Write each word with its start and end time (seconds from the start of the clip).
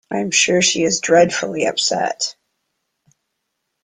I'm 0.11 0.31
sure 0.31 0.63
she 0.63 0.81
is 0.83 0.99
dreadfully 0.99 1.65
upset. 1.67 2.35